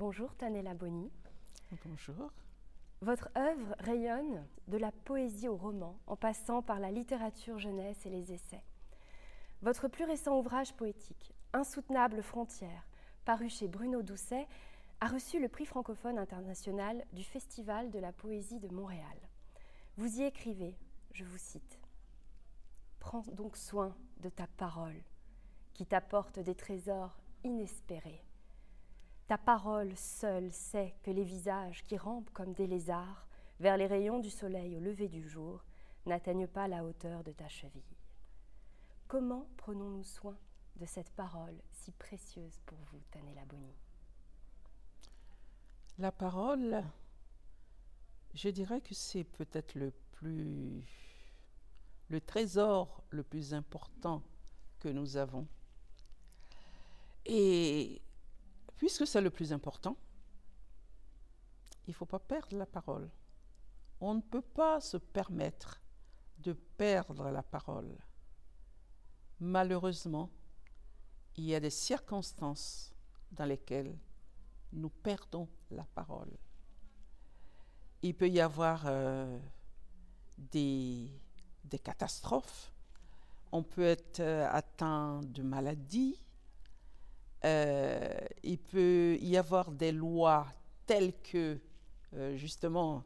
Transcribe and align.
Bonjour 0.00 0.34
Tanella 0.34 0.72
Boni. 0.72 1.12
Bonjour. 1.84 2.32
Votre 3.02 3.28
œuvre 3.36 3.76
rayonne 3.80 4.46
de 4.66 4.78
la 4.78 4.92
poésie 4.92 5.46
au 5.46 5.58
roman, 5.58 6.00
en 6.06 6.16
passant 6.16 6.62
par 6.62 6.80
la 6.80 6.90
littérature 6.90 7.58
jeunesse 7.58 8.06
et 8.06 8.08
les 8.08 8.32
essais. 8.32 8.64
Votre 9.60 9.88
plus 9.88 10.04
récent 10.04 10.38
ouvrage 10.38 10.72
poétique, 10.72 11.34
Insoutenable 11.52 12.22
frontière, 12.22 12.88
paru 13.26 13.50
chez 13.50 13.68
Bruno 13.68 14.00
Doucet, 14.00 14.48
a 15.02 15.06
reçu 15.06 15.38
le 15.38 15.48
prix 15.48 15.66
francophone 15.66 16.18
international 16.18 17.04
du 17.12 17.22
Festival 17.22 17.90
de 17.90 17.98
la 17.98 18.14
poésie 18.14 18.58
de 18.58 18.72
Montréal. 18.72 19.04
Vous 19.98 20.20
y 20.20 20.22
écrivez, 20.22 20.78
je 21.12 21.26
vous 21.26 21.36
cite, 21.36 21.78
Prends 23.00 23.24
donc 23.32 23.54
soin 23.54 23.94
de 24.20 24.30
ta 24.30 24.46
parole, 24.46 25.02
qui 25.74 25.84
t'apporte 25.84 26.38
des 26.38 26.54
trésors 26.54 27.18
inespérés. 27.44 28.24
Ta 29.30 29.38
parole 29.38 29.96
seule 29.96 30.50
sait 30.50 30.92
que 31.04 31.12
les 31.12 31.22
visages 31.22 31.84
qui 31.86 31.96
rampent 31.96 32.30
comme 32.30 32.52
des 32.52 32.66
lézards 32.66 33.28
vers 33.60 33.76
les 33.76 33.86
rayons 33.86 34.18
du 34.18 34.28
soleil 34.28 34.76
au 34.76 34.80
lever 34.80 35.06
du 35.06 35.22
jour 35.22 35.64
n'atteignent 36.04 36.48
pas 36.48 36.66
la 36.66 36.82
hauteur 36.82 37.22
de 37.22 37.30
ta 37.30 37.46
cheville. 37.46 37.96
Comment 39.06 39.46
prenons-nous 39.56 40.02
soin 40.02 40.36
de 40.74 40.84
cette 40.84 41.10
parole 41.10 41.54
si 41.70 41.92
précieuse 41.92 42.58
pour 42.66 42.78
vous, 42.90 42.98
Tanella 43.12 43.44
Boni 43.44 43.72
La 46.00 46.10
parole, 46.10 46.82
je 48.34 48.48
dirais 48.48 48.80
que 48.80 48.96
c'est 48.96 49.22
peut-être 49.22 49.76
le 49.76 49.92
plus 50.10 50.84
le 52.08 52.20
trésor 52.20 53.04
le 53.10 53.22
plus 53.22 53.54
important 53.54 54.24
que 54.80 54.88
nous 54.88 55.16
avons. 55.16 55.46
Et 57.26 58.02
puisque 58.80 59.06
c'est 59.06 59.20
le 59.20 59.28
plus 59.28 59.52
important, 59.52 59.94
il 61.86 61.90
ne 61.90 61.94
faut 61.94 62.06
pas 62.06 62.18
perdre 62.18 62.56
la 62.56 62.64
parole. 62.64 63.10
On 64.00 64.14
ne 64.14 64.22
peut 64.22 64.40
pas 64.40 64.80
se 64.80 64.96
permettre 64.96 65.82
de 66.38 66.54
perdre 66.54 67.28
la 67.28 67.42
parole. 67.42 67.94
Malheureusement, 69.38 70.30
il 71.36 71.44
y 71.44 71.54
a 71.54 71.60
des 71.60 71.68
circonstances 71.68 72.94
dans 73.32 73.44
lesquelles 73.44 73.98
nous 74.72 74.88
perdons 74.88 75.46
la 75.70 75.84
parole. 75.84 76.32
Il 78.00 78.14
peut 78.14 78.30
y 78.30 78.40
avoir 78.40 78.84
euh, 78.86 79.38
des 80.38 81.10
catastrophes. 81.84 82.72
On 83.52 83.62
peut 83.62 83.84
être 83.84 84.20
euh, 84.20 84.48
atteint 84.50 85.20
de 85.20 85.42
maladies. 85.42 86.18
Euh, 87.44 88.18
il 88.42 88.58
peut 88.58 89.16
y 89.20 89.36
avoir 89.36 89.70
des 89.70 89.92
lois 89.92 90.46
telles 90.86 91.14
que, 91.22 91.58
euh, 92.14 92.36
justement, 92.36 93.04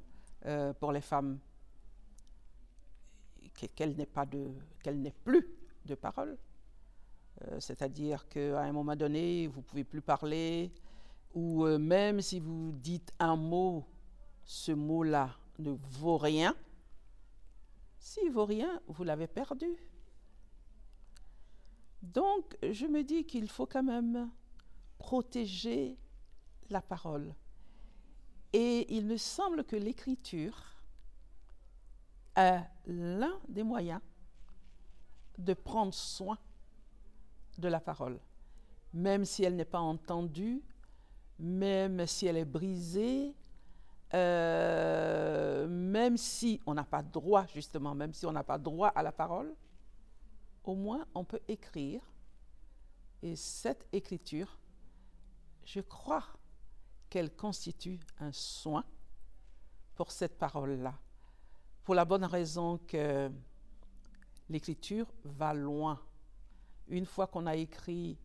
pour 0.79 0.93
les 0.93 1.01
femmes, 1.01 1.39
qu'elle 3.75 3.97
n'ait 3.97 4.05
pas 4.05 4.27
de, 4.27 4.51
qu'elle 4.83 5.11
plus 5.25 5.49
de 5.87 5.95
parole. 5.95 6.37
C'est-à-dire 7.59 8.29
qu'à 8.29 8.61
un 8.61 8.73
moment 8.73 8.95
donné, 8.95 9.47
vous 9.47 9.63
pouvez 9.63 9.85
plus 9.85 10.03
parler, 10.03 10.71
ou 11.35 11.65
même 11.79 12.21
si 12.21 12.41
vous 12.41 12.73
dites 12.73 13.11
un 13.19 13.37
mot, 13.37 13.87
ce 14.45 14.73
mot-là 14.73 15.31
ne 15.59 15.71
vaut 15.71 16.19
rien 16.19 16.55
s'il 18.05 18.31
vaut 18.31 18.45
rien, 18.45 18.83
vous 18.87 19.03
l'avez 19.03 19.27
perdu. 19.27 19.67
Donc, 22.13 22.57
je 22.63 22.87
me 22.87 23.03
dis 23.03 23.25
qu'il 23.25 23.49
faut 23.49 23.67
quand 23.67 23.83
même 23.83 24.31
protéger 24.99 25.97
la 26.69 26.83
parole. 26.83 27.35
Et 28.53 28.95
il 28.95 29.07
me 29.07 29.17
semble 29.17 29.65
que 29.65 29.75
l'écriture 29.75 30.63
est 32.37 32.61
l'un 32.87 33.41
des 33.49 33.63
moyens 33.63 34.01
de 35.39 35.55
prendre 35.55 35.95
soin 35.95 36.39
de 37.59 37.69
la 37.69 37.81
parole, 37.81 38.21
même 38.93 39.25
si 39.25 39.43
elle 39.43 39.57
n'est 39.57 39.65
pas 39.65 39.81
entendue, 39.81 40.63
même 41.39 42.07
si 42.07 42.27
elle 42.27 42.37
est 42.37 42.45
brisée, 42.45 43.35
euh, 44.13 45.67
même 45.67 46.17
si 46.17 46.61
on 46.67 46.75
n'a 46.75 46.85
pas 46.85 47.03
droit, 47.03 47.47
justement, 47.53 47.95
même 47.95 48.13
si 48.13 48.27
on 48.27 48.33
n'a 48.33 48.45
pas 48.45 48.59
droit 48.59 48.89
à 48.89 49.03
la 49.03 49.11
parole, 49.11 49.55
au 50.65 50.75
moins 50.75 51.07
on 51.15 51.25
peut 51.25 51.41
écrire. 51.49 52.01
Et 53.23 53.37
cette 53.37 53.87
écriture, 53.93 54.59
je 55.65 55.81
crois 55.81 56.25
qu'elle 57.09 57.35
constitue 57.35 58.01
un 58.21 58.33
soin 58.33 58.85
pour 59.95 60.11
cette 60.11 60.39
parole-là. 60.39 60.95
Pour 61.85 61.95
la 61.95 62.05
bonne 62.05 62.25
raison 62.25 62.79
que 62.79 63.31
l'écriture 64.49 65.07
va 65.25 65.55
loin. 65.55 66.01
Une 66.89 67.07
fois 67.07 67.27
qu'on 67.27 67.47
a 67.47 67.57
écrit 67.57 68.19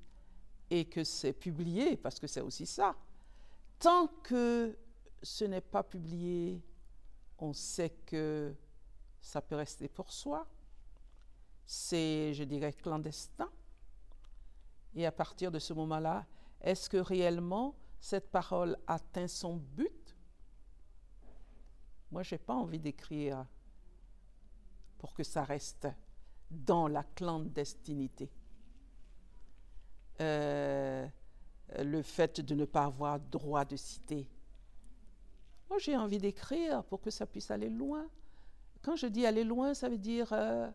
et 0.69 0.85
que 0.85 1.03
c'est 1.03 1.33
publié, 1.33 1.95
parce 1.97 2.19
que 2.19 2.27
c'est 2.27 2.41
aussi 2.41 2.65
ça, 2.65 2.95
tant 3.79 4.07
que 4.23 4.77
ce 5.23 5.45
n'est 5.45 5.61
pas 5.61 5.83
publié, 5.83 6.61
on 7.37 7.53
sait 7.53 7.89
que 8.05 8.53
ça 9.21 9.41
peut 9.41 9.55
rester 9.55 9.87
pour 9.87 10.11
soi. 10.11 10.47
C'est, 11.69 12.33
je 12.33 12.43
dirais, 12.43 12.73
clandestin. 12.73 13.49
Et 14.95 15.05
à 15.05 15.11
partir 15.11 15.51
de 15.51 15.59
ce 15.59 15.73
moment-là, 15.73 16.25
est-ce 16.61 16.89
que 16.89 16.97
réellement 16.97 17.75
cette 17.99 18.31
parole 18.31 18.75
atteint 18.87 19.27
son 19.27 19.57
but? 19.57 20.15
Moi, 22.11 22.23
je 22.23 22.33
n'ai 22.33 22.39
pas 22.39 22.55
envie 22.55 22.79
d'écrire 22.79 23.45
pour 24.97 25.13
que 25.13 25.23
ça 25.23 25.43
reste 25.43 25.87
dans 26.49 26.87
la 26.87 27.03
clandestinité. 27.03 28.31
Euh, 30.21 31.07
le 31.77 32.01
fait 32.01 32.41
de 32.41 32.55
ne 32.55 32.65
pas 32.65 32.85
avoir 32.85 33.19
droit 33.19 33.63
de 33.63 33.75
citer 33.75 34.27
moi, 35.69 35.77
j'ai 35.77 35.95
envie 35.95 36.17
d'écrire 36.17 36.83
pour 36.85 36.99
que 36.99 37.11
ça 37.11 37.27
puisse 37.27 37.51
aller 37.51 37.69
loin. 37.69 38.07
Quand 38.81 38.95
je 38.95 39.05
dis 39.05 39.25
aller 39.25 39.43
loin, 39.43 39.75
ça 39.75 39.87
veut 39.87 39.99
dire 39.99 40.33
euh, 40.33 40.69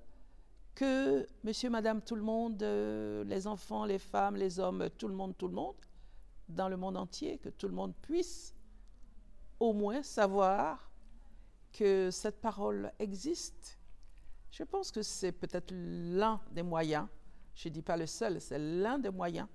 que 0.74 1.26
monsieur, 1.44 1.70
madame, 1.70 2.02
tout 2.02 2.16
le 2.16 2.22
monde, 2.22 2.62
euh, 2.62 3.24
les 3.24 3.46
enfants, 3.46 3.84
les 3.84 3.98
femmes, 3.98 4.36
les 4.36 4.58
hommes, 4.58 4.88
tout 4.98 5.08
le 5.08 5.14
monde, 5.14 5.36
tout 5.36 5.48
le 5.48 5.54
monde, 5.54 5.76
dans 6.48 6.68
le 6.68 6.76
monde 6.76 6.96
entier, 6.96 7.38
que 7.38 7.48
tout 7.48 7.68
le 7.68 7.74
monde 7.74 7.94
puisse 8.02 8.54
au 9.60 9.72
moins 9.72 10.02
savoir 10.02 10.90
que 11.72 12.10
cette 12.10 12.40
parole 12.40 12.92
existe. 12.98 13.78
Je 14.50 14.62
pense 14.62 14.90
que 14.90 15.02
c'est 15.02 15.32
peut-être 15.32 15.72
l'un 15.72 16.40
des 16.50 16.62
moyens, 16.62 17.06
je 17.54 17.68
ne 17.68 17.74
dis 17.74 17.82
pas 17.82 17.96
le 17.96 18.06
seul, 18.06 18.40
c'est 18.40 18.58
l'un 18.58 18.98
des 18.98 19.10
moyens 19.10 19.48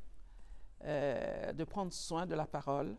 euh, 0.83 1.53
de 1.53 1.63
prendre 1.63 1.93
soin 1.93 2.25
de 2.25 2.35
la 2.35 2.45
parole 2.45 2.95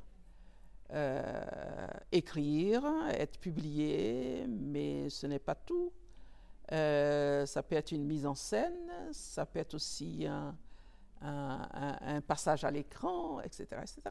euh, 0.92 1.86
écrire, 2.10 2.84
être 3.10 3.38
publié, 3.38 4.46
mais 4.48 5.08
ce 5.08 5.26
n'est 5.26 5.38
pas 5.38 5.54
tout. 5.54 5.92
Euh, 6.72 7.46
ça 7.46 7.62
peut 7.62 7.74
être 7.74 7.92
une 7.92 8.04
mise 8.04 8.26
en 8.26 8.34
scène, 8.34 8.90
ça 9.12 9.44
peut 9.44 9.58
être 9.58 9.74
aussi 9.74 10.26
un, 10.26 10.56
passage 12.26 12.64
à 12.64 12.70
l'écran, 12.70 13.40
etc., 13.40 13.66
etc. 13.82 14.02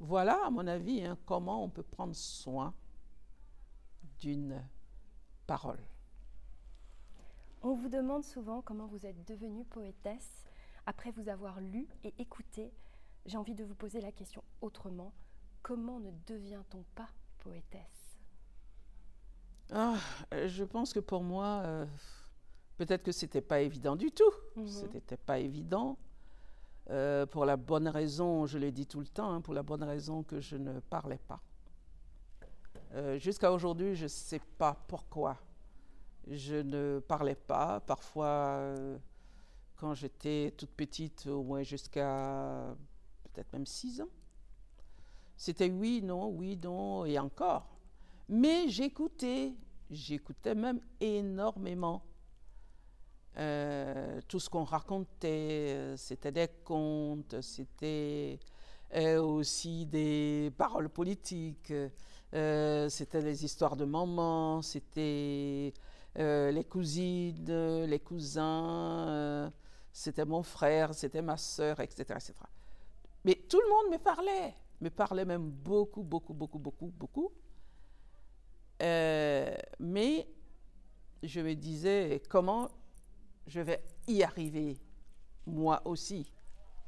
Voilà, 0.00 0.44
à 0.44 0.50
mon 0.50 0.66
avis, 0.66 1.04
hein, 1.04 1.16
comment 1.26 1.62
on 1.62 1.68
peut 1.68 1.84
prendre 1.84 2.14
soin 2.14 2.74
d'une 4.18 4.62
parole. 5.46 5.80
On 7.62 7.74
vous 7.74 7.88
demande 7.88 8.24
souvent 8.24 8.60
comment 8.62 8.86
vous 8.86 9.06
êtes 9.06 9.26
devenue 9.28 9.64
poétesse 9.64 10.44
après 10.86 11.12
vous 11.12 11.28
avoir 11.28 11.60
lu 11.60 11.86
et 12.02 12.12
écouté. 12.18 12.72
J'ai 13.24 13.36
envie 13.36 13.54
de 13.54 13.64
vous 13.64 13.76
poser 13.76 14.00
la 14.00 14.10
question 14.10 14.42
autrement 14.60 15.12
comment 15.62 16.00
ne 16.00 16.10
devient-on 16.26 16.82
pas 16.94 17.08
poétesse? 17.38 18.01
Ah, 19.70 19.96
Je 20.46 20.64
pense 20.64 20.92
que 20.92 21.00
pour 21.00 21.22
moi, 21.22 21.62
euh, 21.64 21.86
peut-être 22.76 23.02
que 23.02 23.12
c'était 23.12 23.40
pas 23.40 23.60
évident 23.60 23.96
du 23.96 24.10
tout. 24.10 24.32
Mhm. 24.56 24.68
Ce 24.68 24.86
n'était 24.86 25.16
pas 25.16 25.38
évident. 25.38 25.98
Euh, 26.90 27.26
pour 27.26 27.44
la 27.44 27.56
bonne 27.56 27.88
raison, 27.88 28.46
je 28.46 28.58
l'ai 28.58 28.72
dit 28.72 28.86
tout 28.86 29.00
le 29.00 29.06
temps, 29.06 29.32
hein, 29.32 29.40
pour 29.40 29.54
la 29.54 29.62
bonne 29.62 29.84
raison 29.84 30.22
que 30.22 30.40
je 30.40 30.56
ne 30.56 30.80
parlais 30.80 31.20
pas. 31.28 31.40
Euh, 32.94 33.18
jusqu'à 33.18 33.52
aujourd'hui, 33.52 33.94
je 33.94 34.04
ne 34.04 34.08
sais 34.08 34.40
pas 34.58 34.76
pourquoi 34.88 35.38
je 36.26 36.56
ne 36.56 37.00
parlais 37.00 37.36
pas. 37.36 37.80
Parfois, 37.80 38.74
quand 39.76 39.94
j'étais 39.94 40.52
toute 40.56 40.70
petite, 40.70 41.26
au 41.26 41.42
moins 41.42 41.62
jusqu'à 41.62 42.74
peut-être 43.24 43.52
même 43.52 43.66
6 43.66 44.02
ans, 44.02 44.08
c'était 45.36 45.70
oui, 45.70 46.02
non, 46.02 46.28
oui, 46.28 46.56
non, 46.62 47.04
et 47.04 47.18
encore. 47.18 47.71
Mais 48.34 48.70
j'écoutais, 48.70 49.52
j'écoutais 49.90 50.54
même 50.54 50.80
énormément. 51.00 52.02
Euh, 53.36 54.22
tout 54.26 54.40
ce 54.40 54.48
qu'on 54.48 54.64
racontait, 54.64 55.92
c'était 55.98 56.32
des 56.32 56.48
contes, 56.64 57.42
c'était 57.42 58.38
et 58.90 59.16
aussi 59.16 59.84
des 59.84 60.50
paroles 60.56 60.88
politiques. 60.88 61.74
Euh, 62.34 62.88
c'était 62.88 63.20
les 63.20 63.44
histoires 63.44 63.76
de 63.76 63.84
maman, 63.84 64.62
c'était 64.62 65.74
euh, 66.18 66.50
les 66.52 66.64
cousines, 66.64 67.84
les 67.84 68.00
cousins, 68.00 69.08
euh, 69.08 69.50
c'était 69.92 70.24
mon 70.24 70.42
frère, 70.42 70.94
c'était 70.94 71.20
ma 71.20 71.36
soeur, 71.36 71.80
etc., 71.80 72.04
etc. 72.12 72.32
Mais 73.26 73.34
tout 73.34 73.60
le 73.60 73.68
monde 73.68 73.92
me 73.92 74.02
parlait, 74.02 74.54
me 74.80 74.88
parlait 74.88 75.26
même 75.26 75.50
beaucoup, 75.50 76.02
beaucoup, 76.02 76.32
beaucoup, 76.32 76.58
beaucoup, 76.58 76.90
beaucoup. 76.98 77.30
Mais 78.80 80.28
je 81.22 81.40
me 81.40 81.54
disais 81.54 82.22
comment 82.28 82.68
je 83.46 83.60
vais 83.60 83.84
y 84.08 84.22
arriver, 84.22 84.78
moi 85.46 85.82
aussi, 85.86 86.30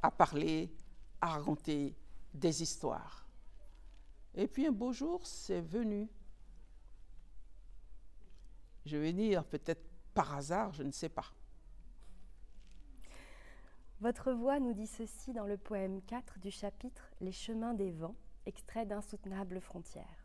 à 0.01 0.11
parler, 0.11 0.73
à 1.21 1.29
raconter 1.29 1.95
des 2.33 2.61
histoires. 2.61 3.27
Et 4.33 4.47
puis 4.47 4.67
un 4.67 4.71
beau 4.71 4.91
jour, 4.91 5.25
c'est 5.25 5.61
venu. 5.61 6.09
Je 8.85 8.97
vais 8.97 9.13
dire 9.13 9.45
peut-être 9.45 9.83
par 10.13 10.35
hasard, 10.35 10.73
je 10.73 10.83
ne 10.83 10.91
sais 10.91 11.09
pas. 11.09 11.33
Votre 14.01 14.33
voix 14.33 14.59
nous 14.59 14.73
dit 14.73 14.87
ceci 14.87 15.33
dans 15.33 15.45
le 15.45 15.57
poème 15.57 16.01
4 16.01 16.39
du 16.39 16.51
chapitre 16.51 17.09
Les 17.21 17.31
chemins 17.31 17.73
des 17.73 17.91
vents, 17.91 18.15
extrait 18.45 18.85
d'Insoutenables 18.85 19.61
frontières. 19.61 20.24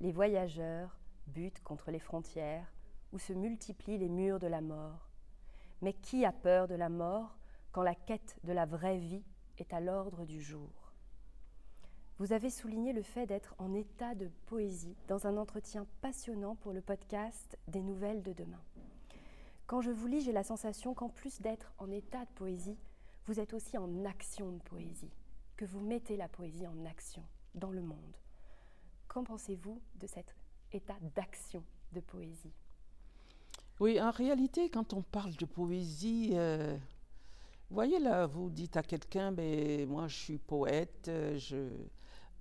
Les 0.00 0.12
voyageurs 0.12 0.98
butent 1.26 1.62
contre 1.62 1.90
les 1.90 1.98
frontières 1.98 2.70
où 3.12 3.18
se 3.18 3.32
multiplient 3.32 3.96
les 3.96 4.10
murs 4.10 4.38
de 4.38 4.46
la 4.46 4.60
mort. 4.60 5.08
Mais 5.80 5.94
qui 5.94 6.26
a 6.26 6.32
peur 6.32 6.68
de 6.68 6.74
la 6.74 6.90
mort 6.90 7.38
quand 7.72 7.82
la 7.82 7.94
quête 7.94 8.36
de 8.44 8.52
la 8.52 8.66
vraie 8.66 8.98
vie 8.98 9.24
est 9.56 9.72
à 9.72 9.80
l'ordre 9.80 10.26
du 10.26 10.42
jour? 10.42 10.92
Vous 12.18 12.32
avez 12.32 12.50
souligné 12.50 12.92
le 12.92 13.02
fait 13.02 13.26
d'être 13.26 13.54
en 13.58 13.72
état 13.72 14.14
de 14.14 14.28
poésie 14.44 14.96
dans 15.08 15.26
un 15.26 15.38
entretien 15.38 15.86
passionnant 16.02 16.56
pour 16.56 16.74
le 16.74 16.82
podcast 16.82 17.58
Des 17.66 17.82
nouvelles 17.82 18.22
de 18.22 18.34
demain. 18.34 18.62
Quand 19.66 19.80
je 19.80 19.90
vous 19.90 20.06
lis, 20.06 20.20
j'ai 20.20 20.32
la 20.32 20.44
sensation 20.44 20.92
qu'en 20.92 21.08
plus 21.08 21.40
d'être 21.40 21.72
en 21.78 21.90
état 21.90 22.24
de 22.24 22.30
poésie, 22.34 22.78
vous 23.24 23.40
êtes 23.40 23.54
aussi 23.54 23.78
en 23.78 24.04
action 24.04 24.52
de 24.52 24.62
poésie, 24.62 25.12
que 25.56 25.64
vous 25.64 25.80
mettez 25.80 26.18
la 26.18 26.28
poésie 26.28 26.66
en 26.66 26.84
action 26.84 27.24
dans 27.54 27.70
le 27.70 27.82
monde. 27.82 28.16
Qu'en 29.16 29.24
pensez-vous 29.24 29.80
de 29.98 30.06
cet 30.06 30.26
état 30.74 30.98
d'action 31.14 31.64
de 31.92 32.00
poésie? 32.00 32.52
Oui, 33.80 33.98
en 33.98 34.10
réalité, 34.10 34.68
quand 34.68 34.92
on 34.92 35.00
parle 35.00 35.34
de 35.36 35.46
poésie, 35.46 36.32
euh, 36.34 36.76
voyez 37.70 37.98
là, 37.98 38.26
vous 38.26 38.50
dites 38.50 38.76
à 38.76 38.82
quelqu'un, 38.82 39.32
ben, 39.32 39.88
moi 39.88 40.06
je 40.06 40.16
suis 40.16 40.36
poète, 40.36 41.08
euh, 41.08 41.70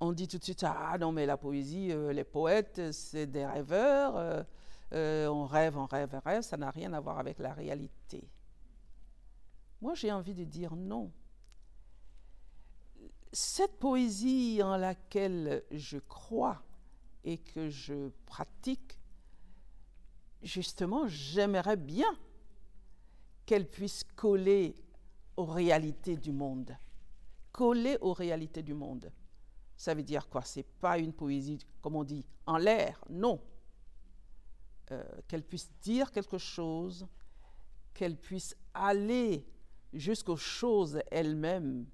on 0.01 0.11
dit 0.11 0.27
tout 0.27 0.37
de 0.37 0.43
suite, 0.43 0.65
ah 0.65 0.97
non, 0.99 1.13
mais 1.13 1.25
la 1.25 1.37
poésie, 1.37 1.93
euh, 1.93 2.11
les 2.11 2.25
poètes, 2.25 2.91
c'est 2.91 3.27
des 3.27 3.45
rêveurs, 3.45 4.45
on 4.91 5.45
rêve, 5.45 5.77
on 5.77 5.85
rêve, 5.85 6.09
on 6.11 6.29
rêve, 6.29 6.41
ça 6.41 6.57
n'a 6.57 6.71
rien 6.71 6.91
à 6.91 6.99
voir 6.99 7.19
avec 7.19 7.39
la 7.39 7.53
réalité. 7.53 8.27
Moi 9.79 9.93
j'ai 9.93 10.11
envie 10.11 10.35
de 10.35 10.43
dire 10.43 10.75
non. 10.75 11.09
Cette 13.31 13.79
poésie 13.79 14.59
en 14.61 14.75
laquelle 14.75 15.63
je 15.71 15.99
crois 15.99 16.64
et 17.25 17.39
que 17.39 17.69
je 17.69 18.09
pratique, 18.25 18.99
justement, 20.41 21.07
j'aimerais 21.07 21.75
bien 21.75 22.17
qu'elle 23.45 23.67
puisse 23.67 24.03
coller 24.15 24.75
aux 25.35 25.45
réalités 25.45 26.15
du 26.15 26.31
monde. 26.31 26.77
Coller 27.51 27.97
aux 28.01 28.13
réalités 28.13 28.63
du 28.63 28.73
monde. 28.73 29.11
Ça 29.75 29.93
veut 29.93 30.03
dire 30.03 30.29
quoi? 30.29 30.43
C'est 30.43 30.67
pas 30.79 30.97
une 30.99 31.13
poésie, 31.13 31.59
comme 31.81 31.95
on 31.95 32.03
dit, 32.03 32.23
en 32.45 32.57
l'air, 32.57 33.03
non. 33.09 33.41
Euh, 34.91 35.03
qu'elle 35.27 35.43
puisse 35.43 35.69
dire 35.81 36.11
quelque 36.11 36.37
chose, 36.37 37.07
qu'elle 37.93 38.17
puisse 38.17 38.55
aller 38.73 39.45
jusqu'aux 39.93 40.37
choses 40.37 41.01
elles-mêmes. 41.09 41.87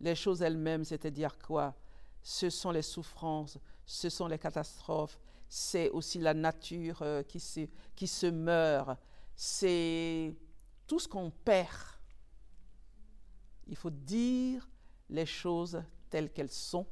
Les 0.00 0.14
choses 0.14 0.42
elles-mêmes, 0.42 0.84
c'est-à-dire 0.84 1.38
quoi? 1.38 1.74
Ce 2.24 2.50
sont 2.50 2.72
les 2.72 2.82
souffrances, 2.82 3.58
ce 3.86 4.08
sont 4.08 4.26
les 4.26 4.38
catastrophes, 4.38 5.20
c'est 5.46 5.90
aussi 5.90 6.18
la 6.18 6.34
nature 6.34 7.02
euh, 7.02 7.22
qui, 7.22 7.38
se, 7.38 7.68
qui 7.94 8.08
se 8.08 8.26
meurt, 8.26 8.98
c'est 9.36 10.34
tout 10.86 10.98
ce 10.98 11.06
qu'on 11.06 11.30
perd. 11.30 11.70
Il 13.66 13.76
faut 13.76 13.90
dire 13.90 14.68
les 15.10 15.26
choses 15.26 15.82
telles 16.10 16.32
qu'elles 16.32 16.50
sont. 16.50 16.86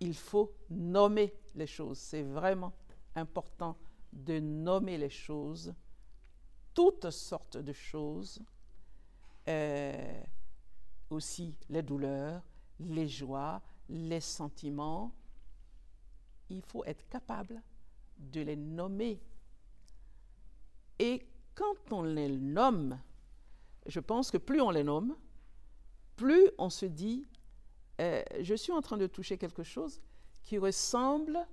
Il 0.00 0.14
faut 0.14 0.54
nommer 0.70 1.34
les 1.54 1.66
choses. 1.66 1.98
C'est 1.98 2.22
vraiment 2.22 2.72
important 3.14 3.76
de 4.12 4.38
nommer 4.38 4.98
les 4.98 5.10
choses, 5.10 5.74
toutes 6.74 7.10
sortes 7.10 7.56
de 7.56 7.72
choses, 7.72 8.40
euh, 9.48 10.22
aussi 11.10 11.56
les 11.68 11.82
douleurs, 11.82 12.42
les 12.78 13.08
joies, 13.08 13.60
les 13.92 14.20
sentiments, 14.20 15.14
il 16.48 16.62
faut 16.62 16.84
être 16.84 17.06
capable 17.08 17.62
de 18.18 18.40
les 18.40 18.56
nommer. 18.56 19.20
Et 20.98 21.26
quand 21.54 21.92
on 21.92 22.02
les 22.02 22.28
nomme, 22.28 22.98
je 23.86 24.00
pense 24.00 24.30
que 24.30 24.38
plus 24.38 24.60
on 24.60 24.70
les 24.70 24.82
nomme, 24.82 25.16
plus 26.16 26.50
on 26.58 26.70
se 26.70 26.86
dit, 26.86 27.26
euh, 28.00 28.22
je 28.40 28.54
suis 28.54 28.72
en 28.72 28.80
train 28.80 28.96
de 28.96 29.06
toucher 29.06 29.36
quelque 29.36 29.62
chose 29.62 30.00
qui 30.42 30.56
ressemble 30.58 31.46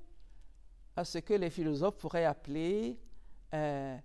à 0.95 1.03
ce 1.03 1.18
que 1.18 1.33
les 1.33 1.50
philosophes 1.50 1.97
pourraient 1.97 2.25
appeler 2.25 3.00
euh, 3.53 3.97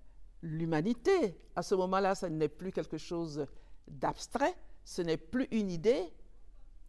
l'humanité. 0.43 1.39
À 1.55 1.63
ce 1.63 1.75
moment-là, 1.77 2.15
ce 2.15 2.27
n'est 2.27 2.49
plus 2.49 2.73
quelque 2.73 2.99
chose 2.99 3.47
d'abstrait, 3.87 4.57
ce 4.85 5.03
n'est 5.03 5.17
plus 5.17 5.47
une 5.53 5.71
idée, 5.71 6.13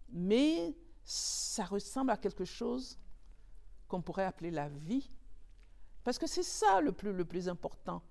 mais 0.10 0.76
ça 1.06 1.66
ressemble 1.66 2.10
à 2.10 2.18
quelque 2.18 2.46
chose 2.46 2.98
qu'on 3.88 4.02
pourrait 4.02 4.26
appeler 4.26 4.52
la 4.52 4.68
vie. 4.68 5.10
Parce 6.04 6.18
que 6.18 6.28
c'est 6.28 6.44
ça 6.44 6.82
le 6.82 6.92
plus, 6.92 7.14
le 7.14 7.26
plus 7.26 7.48
important. 7.48 8.02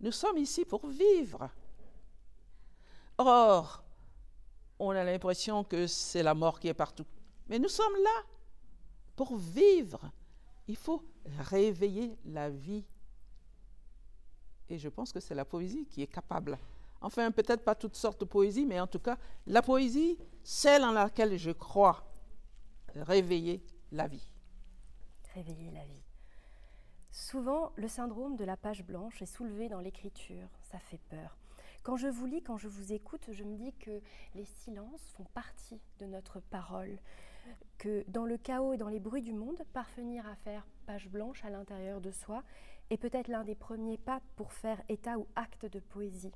Nous 0.00 0.12
sommes 0.12 0.38
ici 0.38 0.64
pour 0.64 0.86
vivre. 0.86 1.50
Or, 3.18 3.82
on 4.78 4.90
a 4.90 5.02
l'impression 5.02 5.64
que 5.64 5.88
c'est 5.88 6.22
la 6.22 6.34
mort 6.34 6.60
qui 6.60 6.68
est 6.68 6.74
partout. 6.74 7.06
Mais 7.48 7.58
nous 7.58 7.68
sommes 7.68 7.96
là 7.96 8.22
pour 9.16 9.36
vivre. 9.36 10.10
Il 10.68 10.76
faut 10.76 11.02
réveiller 11.40 12.16
la 12.24 12.48
vie. 12.48 12.84
Et 14.68 14.78
je 14.78 14.88
pense 14.88 15.12
que 15.12 15.18
c'est 15.18 15.34
la 15.34 15.44
poésie 15.44 15.86
qui 15.86 16.02
est 16.02 16.06
capable. 16.06 16.58
Enfin, 17.00 17.30
peut-être 17.30 17.64
pas 17.64 17.74
toutes 17.74 17.96
sortes 17.96 18.20
de 18.20 18.24
poésie, 18.24 18.66
mais 18.66 18.78
en 18.78 18.86
tout 18.86 18.98
cas, 18.98 19.18
la 19.46 19.62
poésie, 19.62 20.18
celle 20.50 20.82
en 20.82 20.92
laquelle 20.92 21.36
je 21.36 21.50
crois, 21.50 22.02
réveiller 22.94 23.62
la 23.92 24.06
vie. 24.06 24.32
Réveiller 25.34 25.70
la 25.72 25.84
vie. 25.84 26.02
Souvent, 27.10 27.70
le 27.76 27.86
syndrome 27.86 28.34
de 28.36 28.46
la 28.46 28.56
page 28.56 28.82
blanche 28.82 29.20
est 29.20 29.26
soulevé 29.26 29.68
dans 29.68 29.80
l'écriture. 29.80 30.48
Ça 30.62 30.78
fait 30.78 31.02
peur. 31.10 31.36
Quand 31.82 31.98
je 31.98 32.08
vous 32.08 32.24
lis, 32.24 32.42
quand 32.42 32.56
je 32.56 32.66
vous 32.66 32.94
écoute, 32.94 33.26
je 33.30 33.44
me 33.44 33.58
dis 33.58 33.74
que 33.74 34.00
les 34.34 34.46
silences 34.46 35.12
font 35.18 35.26
partie 35.34 35.82
de 35.98 36.06
notre 36.06 36.40
parole, 36.40 36.98
que 37.76 38.02
dans 38.08 38.24
le 38.24 38.38
chaos 38.38 38.72
et 38.72 38.78
dans 38.78 38.88
les 38.88 39.00
bruits 39.00 39.20
du 39.20 39.34
monde, 39.34 39.62
parvenir 39.74 40.26
à 40.26 40.34
faire 40.34 40.66
page 40.86 41.10
blanche 41.10 41.44
à 41.44 41.50
l'intérieur 41.50 42.00
de 42.00 42.10
soi 42.10 42.42
est 42.88 42.96
peut-être 42.96 43.28
l'un 43.28 43.44
des 43.44 43.54
premiers 43.54 43.98
pas 43.98 44.22
pour 44.34 44.54
faire 44.54 44.80
état 44.88 45.18
ou 45.18 45.26
acte 45.36 45.66
de 45.66 45.78
poésie. 45.78 46.32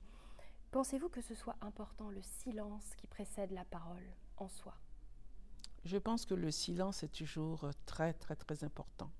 Pensez-vous 0.72 1.10
que 1.10 1.20
ce 1.20 1.34
soit 1.34 1.56
important, 1.60 2.08
le 2.08 2.22
silence 2.22 2.94
qui 2.96 3.06
précède 3.06 3.50
la 3.52 3.64
parole 3.66 4.02
en 4.38 4.48
soi? 4.48 4.74
Je 5.84 5.98
pense 5.98 6.24
que 6.24 6.32
le 6.32 6.50
silence 6.50 7.02
est 7.02 7.12
toujours 7.12 7.68
très, 7.84 8.14
très, 8.14 8.36
très 8.36 8.64
important. 8.64 9.10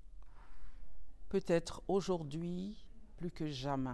Peut-être 1.29 1.83
aujourd'hui 1.87 2.83
plus 3.17 3.29
que 3.29 3.45
jamais. 3.45 3.93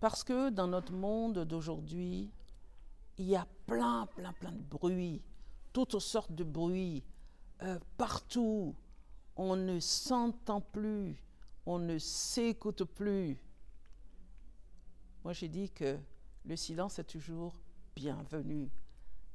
Parce 0.00 0.24
que 0.24 0.50
dans 0.50 0.66
notre 0.66 0.92
monde 0.92 1.44
d'aujourd'hui, 1.44 2.32
il 3.16 3.26
y 3.26 3.36
a 3.36 3.46
plein, 3.66 4.06
plein, 4.06 4.32
plein 4.32 4.50
de 4.50 4.62
bruits, 4.62 5.22
toutes 5.72 6.00
sortes 6.00 6.32
de 6.32 6.42
bruits, 6.42 7.04
euh, 7.62 7.78
partout. 7.96 8.74
On 9.36 9.54
ne 9.54 9.78
s'entend 9.78 10.62
plus, 10.62 11.22
on 11.64 11.78
ne 11.78 11.96
s'écoute 11.96 12.82
plus. 12.82 13.38
Moi, 15.24 15.32
j'ai 15.32 15.48
dit 15.48 15.70
que 15.70 15.98
le 16.44 16.56
silence 16.56 16.98
est 16.98 17.04
toujours 17.04 17.60
bienvenu. 17.94 18.70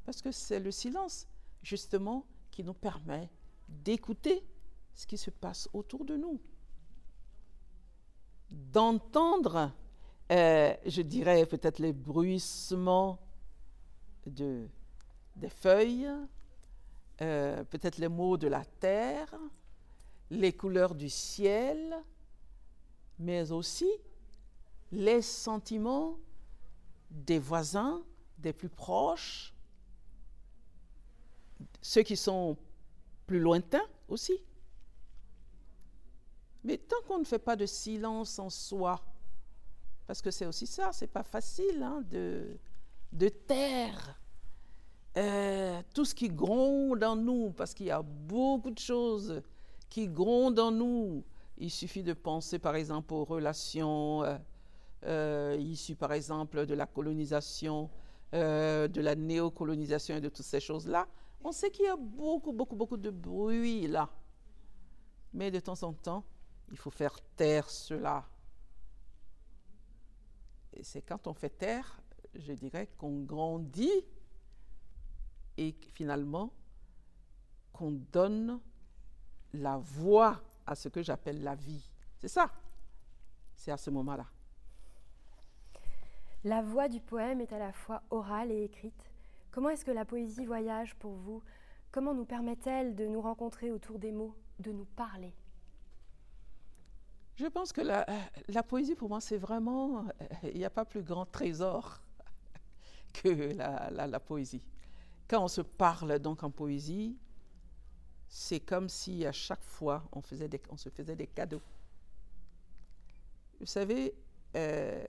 Parce 0.06 0.22
que 0.22 0.32
c'est 0.32 0.60
le 0.60 0.72
silence 0.72 1.28
justement, 1.64 2.26
qui 2.52 2.64
nous 2.64 2.74
permet 2.74 3.30
d'écouter 3.68 4.46
ce 4.94 5.08
qui 5.08 5.18
se 5.18 5.32
passe 5.32 5.68
autour 5.74 6.06
de 6.06 6.16
nous, 6.16 6.40
d'entendre, 8.52 9.72
euh, 10.32 10.76
je 10.86 11.02
dirais 11.02 11.46
peut-être 11.48 11.80
les 11.80 11.94
bruissements 11.94 13.20
de, 14.28 14.68
des 15.36 15.50
feuilles, 15.50 16.10
euh, 17.22 17.64
peut-être 17.64 17.98
les 17.98 18.10
mots 18.10 18.38
de 18.38 18.48
la 18.48 18.64
terre, 18.66 19.34
les 20.30 20.54
couleurs 20.54 20.94
du 20.94 21.10
ciel, 21.10 21.96
mais 23.18 23.52
aussi 23.52 23.90
les 24.94 25.22
sentiments 25.24 26.18
des 27.10 27.40
voisins, 27.40 28.04
des 28.38 28.54
plus 28.54 28.70
proches, 28.70 29.54
ceux 31.82 32.04
qui 32.04 32.16
sont 32.16 32.58
plus 33.26 33.40
lointains 33.40 33.86
aussi. 34.08 34.38
Mais 36.64 36.78
tant 36.78 37.02
qu'on 37.08 37.20
ne 37.20 37.26
fait 37.26 37.40
pas 37.40 37.56
de 37.56 37.66
silence 37.66 38.38
en 38.40 38.50
soi, 38.50 39.04
parce 40.06 40.22
que 40.22 40.32
c'est 40.32 40.46
aussi 40.46 40.68
ça, 40.68 40.92
c'est 40.94 41.08
pas 41.08 41.24
facile 41.24 41.82
hein, 41.82 42.04
de, 42.10 42.58
de 43.12 43.30
taire 43.30 44.20
euh, 45.18 45.82
tout 45.94 46.06
ce 46.06 46.14
qui 46.14 46.30
gronde 46.30 47.04
en 47.04 47.16
nous, 47.16 47.52
parce 47.52 47.74
qu'il 47.74 47.88
y 47.88 47.92
a 47.92 48.02
beaucoup 48.02 48.72
de 48.72 48.80
choses 48.80 49.42
qui 49.90 50.08
grondent 50.08 50.60
en 50.60 50.72
nous. 50.72 51.24
Il 51.58 51.72
suffit 51.72 52.04
de 52.04 52.14
penser 52.14 52.60
par 52.60 52.76
exemple 52.76 53.14
aux 53.14 53.26
relations 53.26 54.24
euh, 54.24 54.38
euh, 55.06 55.58
issues 55.60 55.96
par 55.96 56.14
exemple 56.14 56.66
de 56.66 56.74
la 56.74 56.86
colonisation, 56.86 57.90
de 58.32 59.02
la 59.02 59.16
néocolonisation 59.16 60.16
et 60.18 60.22
de 60.22 60.30
toutes 60.30 60.46
ces 60.46 60.60
choses-là. 60.60 61.08
On 61.44 61.52
sait 61.52 61.70
qu'il 61.70 61.86
y 61.86 61.90
a 61.90 61.96
beaucoup, 61.96 62.52
beaucoup, 62.52 62.76
beaucoup 62.76 62.98
de 62.98 63.12
bruit 63.12 63.88
là. 63.88 64.10
Mais 65.34 65.52
de 65.52 65.60
temps 65.60 65.82
en 65.84 65.94
temps, 65.94 66.24
il 66.72 66.78
faut 66.78 66.90
faire 66.90 67.20
taire 67.36 67.70
cela. 67.70 68.26
Et 70.74 70.84
c'est 70.84 71.02
quand 71.02 71.28
on 71.28 71.34
fait 71.34 71.50
taire, 71.50 72.02
je 72.34 72.54
dirais, 72.54 72.88
qu'on 72.98 73.22
grandit 73.22 74.04
et 75.58 75.76
finalement 75.94 76.52
qu'on 77.72 77.92
donne 77.92 78.60
la 79.54 79.78
voix 79.78 80.42
à 80.66 80.76
ce 80.76 80.90
que 80.90 81.02
j'appelle 81.02 81.44
la 81.44 81.56
vie. 81.56 81.92
C'est 82.18 82.28
ça. 82.28 82.52
C'est 83.56 83.72
à 83.72 83.78
ce 83.78 83.90
moment-là. 83.92 84.26
La 86.44 86.62
voix 86.62 86.90
du 86.90 87.00
poème 87.00 87.40
est 87.40 87.54
à 87.54 87.60
la 87.60 87.72
fois 87.72 88.04
orale 88.10 88.52
et 88.52 88.64
écrite. 88.64 89.10
Comment 89.52 89.70
est-ce 89.70 89.86
que 89.86 89.92
la 89.92 90.04
poésie 90.04 90.46
voyage 90.46 90.96
pour 90.96 91.14
vous? 91.14 91.42
Comment 91.92 92.14
nous 92.14 92.26
permet-elle 92.26 92.96
de 92.96 93.06
nous 93.06 93.22
rencontrer 93.22 93.72
autour 93.72 93.98
des 93.98 94.12
mots, 94.12 94.36
de 94.60 94.72
nous 94.72 94.86
parler? 94.86 95.34
Je 97.36 97.46
pense 97.46 97.72
que 97.72 97.82
la, 97.82 98.06
la 98.48 98.62
poésie, 98.62 98.96
pour 98.96 99.10
moi, 99.10 99.22
c'est 99.22 99.38
vraiment... 99.38 100.06
Il 100.44 100.58
n'y 100.58 100.66
a 100.66 100.70
pas 100.70 100.86
plus 100.86 101.02
grand 101.02 101.26
trésor 101.26 102.02
que 103.14 103.56
la, 103.56 104.20
poésie 104.20 104.66
quand 105.28 105.44
on 105.44 105.48
se 105.48 105.62
parle 105.62 106.20
donc 106.20 106.44
en 106.44 106.52
poésie, 106.52 107.18
c'est 108.28 108.60
comme 108.60 108.90
si 108.90 109.26
à 109.26 109.32
chaque 109.32 109.64
fois 109.64 110.04
on 110.12 110.22
se 110.22 110.90
faisait 110.90 111.16
des 111.16 111.28
cadeaux. 111.28 111.62
Vous 113.60 113.66
savez, 113.66 114.14
euh, 114.56 115.04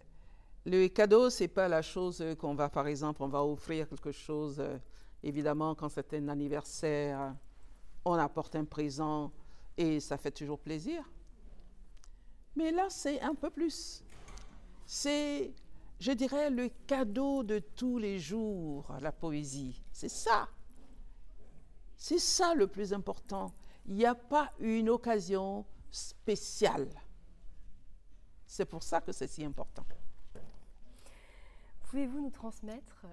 le 0.66 0.88
cadeau, 0.88 1.30
c'est 1.30 1.48
pas 1.48 1.68
la 1.68 1.82
chose 1.82 2.24
qu'on 2.38 2.54
va, 2.54 2.68
par 2.68 2.86
exemple, 2.86 3.22
on 3.22 3.28
va 3.28 3.44
offrir 3.44 3.88
quelque 3.88 4.12
chose. 4.12 4.56
Euh, 4.58 4.78
évidemment, 5.22 5.74
quand 5.74 5.88
c'est 5.88 6.14
un 6.14 6.28
anniversaire, 6.28 7.34
on 8.04 8.14
apporte 8.14 8.56
un 8.56 8.64
présent 8.64 9.32
et 9.76 10.00
ça 10.00 10.16
fait 10.16 10.30
toujours 10.30 10.58
plaisir. 10.58 11.08
Mais 12.56 12.70
là, 12.70 12.86
c'est 12.88 13.20
un 13.20 13.34
peu 13.34 13.50
plus. 13.50 14.02
C'est 14.86 15.52
je 16.04 16.12
dirais, 16.12 16.50
le 16.50 16.68
cadeau 16.86 17.42
de 17.42 17.58
tous 17.58 17.98
les 17.98 18.18
jours, 18.18 18.94
la 19.00 19.12
poésie. 19.12 19.82
C'est 19.92 20.10
ça. 20.10 20.48
C'est 21.96 22.18
ça 22.18 22.54
le 22.54 22.66
plus 22.66 22.92
important. 22.92 23.52
Il 23.86 23.94
n'y 23.94 24.04
a 24.04 24.14
pas 24.14 24.52
une 24.58 24.90
occasion 24.90 25.64
spéciale. 25.90 26.88
C'est 28.46 28.66
pour 28.66 28.82
ça 28.82 29.00
que 29.00 29.12
c'est 29.12 29.28
si 29.28 29.44
important. 29.44 29.86
Pouvez-vous 31.94 32.20
nous 32.22 32.30
transmettre 32.30 33.06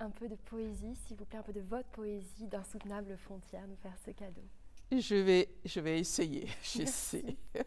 un 0.00 0.10
peu 0.10 0.28
de 0.28 0.34
poésie, 0.34 0.96
s'il 0.96 1.16
vous 1.16 1.24
plaît, 1.24 1.38
un 1.38 1.42
peu 1.44 1.52
de 1.52 1.60
votre 1.60 1.88
poésie 1.90 2.48
d'insoutenable 2.48 3.16
frontière, 3.16 3.64
nous 3.68 3.76
faire 3.76 3.96
ce 4.04 4.10
cadeau? 4.10 4.42
Je 4.90 5.14
vais, 5.14 5.48
je 5.64 5.78
vais 5.78 6.00
essayer, 6.00 6.48
j'essaie. 6.64 7.36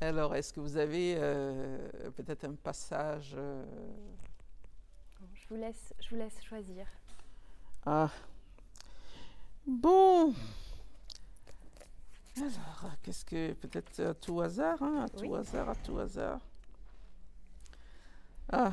Alors, 0.00 0.36
est-ce 0.36 0.52
que 0.52 0.60
vous 0.60 0.76
avez 0.76 1.16
euh, 1.18 2.10
peut-être 2.12 2.44
un 2.44 2.54
passage 2.54 3.34
euh, 3.36 3.64
je, 5.34 5.48
vous 5.48 5.56
laisse, 5.56 5.92
je 5.98 6.10
vous 6.10 6.16
laisse 6.16 6.40
choisir. 6.44 6.86
Ah. 7.84 8.08
Bon. 9.66 10.32
Alors, 12.36 12.92
qu'est-ce 13.02 13.24
que. 13.24 13.52
Peut-être 13.54 13.98
à 13.98 14.14
tout 14.14 14.40
hasard, 14.40 14.80
hein, 14.80 15.06
à 15.06 15.08
tout 15.08 15.34
hasard, 15.34 15.70
à 15.70 15.74
tout 15.74 15.98
hasard. 15.98 16.40
Ah. 18.52 18.72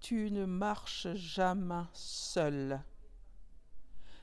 Tu 0.00 0.30
ne 0.30 0.44
marches 0.44 1.14
jamais 1.14 1.84
seul 1.92 2.82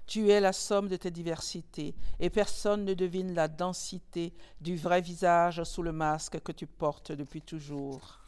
tu 0.07 0.29
es 0.29 0.39
la 0.39 0.53
somme 0.53 0.87
de 0.87 0.95
tes 0.95 1.11
diversités, 1.11 1.93
et 2.19 2.29
personne 2.29 2.85
ne 2.85 2.93
devine 2.93 3.33
la 3.33 3.49
densité 3.49 4.33
du 4.61 4.77
vrai 4.77 5.01
visage 5.01 5.61
sous 5.63 5.83
le 5.83 5.91
masque 5.91 6.39
que 6.39 6.53
tu 6.53 6.65
portes 6.65 7.11
depuis 7.11 7.41
toujours. 7.41 8.21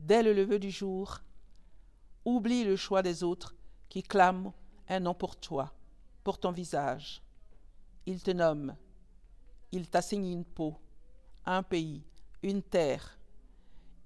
Dès 0.00 0.22
le 0.22 0.32
lever 0.32 0.58
du 0.58 0.70
jour, 0.70 1.20
oublie 2.24 2.64
le 2.64 2.74
choix 2.74 3.02
des 3.02 3.22
autres 3.22 3.54
qui 3.88 4.02
clament 4.02 4.52
un 4.88 5.00
nom 5.00 5.14
pour 5.14 5.36
toi, 5.36 5.72
ton 6.36 6.52
visage. 6.52 7.22
Ils 8.04 8.22
te 8.22 8.30
nomment, 8.30 8.76
ils 9.72 9.88
t'assignent 9.88 10.32
une 10.32 10.44
peau, 10.44 10.76
un 11.46 11.62
pays, 11.62 12.02
une 12.42 12.62
terre. 12.62 13.18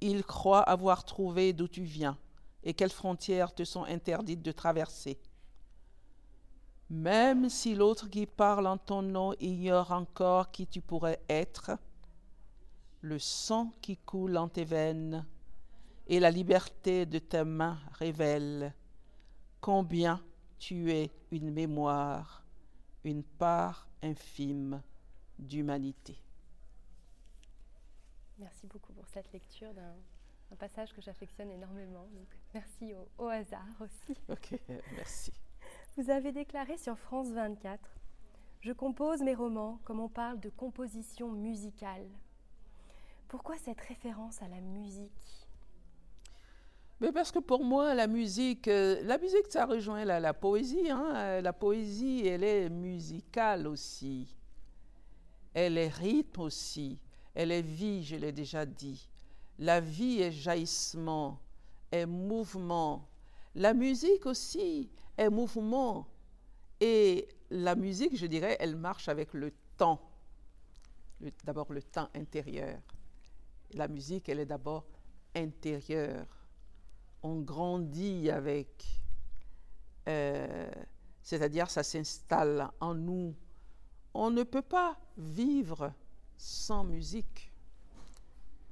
Ils 0.00 0.24
croient 0.24 0.62
avoir 0.62 1.04
trouvé 1.04 1.52
d'où 1.52 1.66
tu 1.66 1.82
viens 1.82 2.16
et 2.62 2.74
quelles 2.74 2.90
frontières 2.90 3.54
te 3.54 3.64
sont 3.64 3.84
interdites 3.84 4.42
de 4.42 4.52
traverser. 4.52 5.18
Même 6.90 7.48
si 7.48 7.74
l'autre 7.74 8.08
qui 8.08 8.26
parle 8.26 8.66
en 8.66 8.76
ton 8.76 9.02
nom 9.02 9.34
ignore 9.40 9.92
encore 9.92 10.50
qui 10.50 10.66
tu 10.66 10.80
pourrais 10.80 11.20
être, 11.28 11.72
le 13.00 13.18
sang 13.18 13.72
qui 13.80 13.96
coule 13.96 14.36
en 14.36 14.48
tes 14.48 14.64
veines 14.64 15.26
et 16.06 16.20
la 16.20 16.30
liberté 16.30 17.06
de 17.06 17.18
tes 17.18 17.44
mains 17.44 17.78
révèlent 17.92 18.74
combien 19.60 20.22
tu 20.62 20.92
es 20.92 21.10
une 21.32 21.50
mémoire, 21.50 22.44
une 23.02 23.24
part 23.24 23.88
infime 24.00 24.80
d'humanité. 25.36 26.16
Merci 28.38 28.68
beaucoup 28.68 28.92
pour 28.92 29.08
cette 29.08 29.32
lecture 29.32 29.74
d'un 29.74 29.96
un 30.52 30.56
passage 30.56 30.92
que 30.92 31.00
j'affectionne 31.00 31.50
énormément. 31.50 32.06
Donc 32.14 32.28
merci 32.54 32.94
au, 33.18 33.26
hasard 33.26 33.66
aussi. 33.80 34.16
Ok, 34.28 34.54
merci. 34.94 35.32
Vous 35.96 36.10
avez 36.10 36.30
déclaré 36.30 36.76
sur 36.76 36.96
France 36.96 37.28
24 37.30 37.80
Je 38.60 38.72
compose 38.72 39.20
mes 39.22 39.34
romans 39.34 39.80
comme 39.84 39.98
on 39.98 40.08
parle 40.08 40.38
de 40.38 40.50
composition 40.50 41.32
musicale. 41.32 42.06
Pourquoi 43.26 43.56
cette 43.56 43.80
référence 43.80 44.42
à 44.42 44.48
la 44.48 44.60
musique? 44.60 45.41
Mais 47.02 47.10
parce 47.10 47.32
que 47.32 47.40
pour 47.40 47.64
moi, 47.64 47.94
la 47.94 48.06
musique, 48.06 48.68
euh, 48.68 49.02
la 49.02 49.18
musique, 49.18 49.46
ça 49.48 49.66
rejoint 49.66 50.04
la, 50.04 50.32
poésie. 50.32 50.88
Hein. 50.88 51.40
La 51.40 51.52
poésie, 51.52 52.24
elle 52.24 52.44
est 52.44 52.68
musicale 52.70 53.66
aussi. 53.66 54.36
Elle 55.52 55.78
est 55.78 55.88
rythme 55.88 56.42
aussi. 56.42 57.00
Elle 57.34 57.50
est 57.50 57.62
vie, 57.62 58.04
je 58.04 58.14
l'ai 58.14 58.30
déjà 58.30 58.64
dit. 58.64 59.08
La 59.58 59.80
vie 59.80 60.22
est 60.22 60.30
jaillissement, 60.30 61.40
est 61.90 62.06
mouvement. 62.06 63.08
La 63.56 63.74
musique 63.74 64.24
aussi 64.26 64.88
est 65.18 65.28
mouvement. 65.28 66.06
Et 66.80 67.26
la 67.50 67.74
musique, 67.74 68.16
je 68.16 68.26
dirais, 68.26 68.56
elle 68.60 68.76
marche 68.76 69.08
avec 69.08 69.34
le 69.34 69.52
temps. 69.76 70.00
D'abord 71.42 71.72
le 71.72 71.82
temps 71.82 72.08
intérieur. 72.14 72.78
La 73.72 73.88
musique, 73.88 74.28
elle 74.28 74.38
est 74.38 74.46
d'abord 74.46 74.86
intérieure. 75.34 76.26
On 77.22 77.40
grandit 77.40 78.30
avec, 78.30 79.02
euh, 80.08 80.70
c'est-à-dire 81.22 81.70
ça 81.70 81.82
s'installe 81.82 82.70
en 82.80 82.94
nous. 82.94 83.34
On 84.14 84.30
ne 84.30 84.42
peut 84.42 84.62
pas 84.62 84.98
vivre 85.16 85.92
sans 86.36 86.84
musique. 86.84 87.52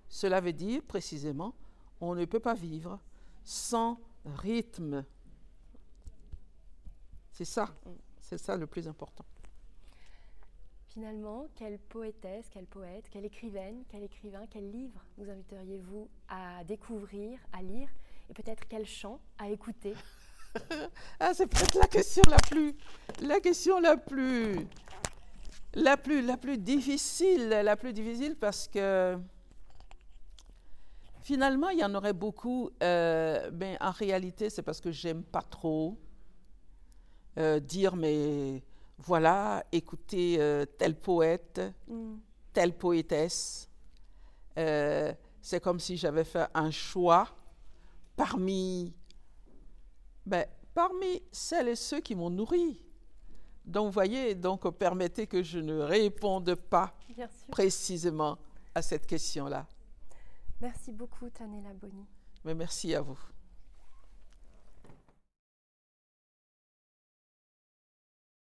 Cela 0.09 0.41
veut 0.41 0.53
dire 0.53 0.83
précisément, 0.83 1.55
on 2.01 2.15
ne 2.15 2.25
peut 2.25 2.41
pas 2.41 2.55
vivre 2.55 2.99
sans 3.45 4.01
rythme. 4.25 5.05
C'est 7.31 7.45
ça, 7.45 7.75
c'est 8.19 8.39
ça 8.39 8.57
le 8.57 8.67
plus 8.67 8.87
important. 8.89 9.25
finalement, 10.89 11.49
quelle 11.55 11.79
poétesse, 11.79 12.49
quel 12.51 12.67
poète, 12.67 13.09
quelle 13.11 13.25
écrivaine, 13.25 13.85
quel 13.89 14.03
écrivain, 14.03 14.45
quel 14.51 14.71
livre 14.71 15.01
nous 15.19 15.31
inviteriez-vous 15.31 16.09
à 16.29 16.65
découvrir, 16.65 17.39
à 17.53 17.63
lire 17.63 17.89
et 18.31 18.33
peut-être 18.33 18.63
quel 18.69 18.87
chant 18.87 19.21
à 19.39 19.49
écouter 19.49 19.95
Ah, 21.21 21.33
c'est 21.35 21.47
peut-être 21.47 21.75
la 21.75 21.87
question 21.87 22.23
la 22.29 22.39
plus, 22.39 22.75
la 23.21 23.41
question 23.41 23.81
la 23.81 23.97
plus, 23.97 24.67
la 25.75 25.97
plus, 25.97 26.23
la 26.23 26.37
plus 26.37 26.59
difficile, 26.59 27.49
la 27.49 27.77
plus 27.77 27.93
difficile 27.93 28.37
parce 28.37 28.67
que 28.67 29.19
finalement, 31.23 31.69
il 31.69 31.79
y 31.79 31.85
en 31.85 31.95
aurait 31.95 32.13
beaucoup, 32.13 32.71
euh, 32.83 33.51
mais 33.53 33.77
en 33.81 33.91
réalité, 33.91 34.51
c'est 34.51 34.63
parce 34.63 34.81
que 34.81 34.91
j'aime 34.91 35.23
pas 35.23 35.43
trop 35.43 35.97
euh, 37.39 37.61
dire, 37.61 37.95
mais 37.95 38.63
voilà, 38.99 39.65
écoutez 39.71 40.37
euh, 40.41 40.65
tel 40.65 40.95
poète, 40.97 41.61
Hmm. 41.87 42.17
telle 42.53 42.77
poétesse. 42.77 43.69
Euh, 44.59 45.13
c'est 45.41 45.61
comme 45.61 45.79
si 45.79 45.97
j'avais 45.97 46.25
fait 46.25 46.47
un 46.55 46.71
choix 46.73 47.29
parmi, 48.21 48.93
ben, 50.27 50.45
parmi 50.75 51.23
celles 51.33 51.69
et 51.69 51.75
ceux 51.75 52.01
qui 52.01 52.15
m'ont 52.15 52.29
nourri. 52.29 52.85
Donc, 53.65 53.87
vous 53.87 53.93
voyez, 53.93 54.35
donc 54.35 54.69
permettez 54.77 55.27
que 55.27 55.43
je 55.43 55.59
ne 55.59 55.79
réponde 55.79 56.55
pas 56.55 56.95
précisément 57.51 58.37
à 58.75 58.83
cette 58.83 59.07
question-là. 59.07 59.67
Merci 60.61 60.93
beaucoup, 60.93 61.31
Tanela 61.31 61.73
Boni. 61.73 62.05
Mais 62.45 62.55
merci 62.55 62.95
à 62.95 63.01
vous. 63.01 63.19